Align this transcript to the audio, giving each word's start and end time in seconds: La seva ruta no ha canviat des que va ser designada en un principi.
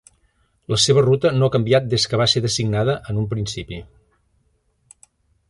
La 0.73 0.77
seva 0.83 1.03
ruta 1.05 1.31
no 1.35 1.49
ha 1.49 1.53
canviat 1.55 1.85
des 1.91 2.07
que 2.13 2.21
va 2.21 2.27
ser 2.33 2.43
designada 2.47 2.97
en 3.13 3.21
un 3.25 3.29
principi. 3.35 3.79